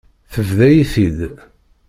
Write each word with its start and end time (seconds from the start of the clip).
Tebḍa-yi-t-id. 0.33 1.19